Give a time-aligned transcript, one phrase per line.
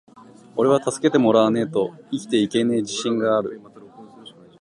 [0.55, 3.61] ｢おれは助けてもらわねェと生きていけねェ自信がある!!!｣